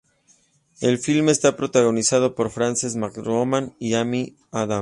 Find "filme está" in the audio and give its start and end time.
0.97-1.55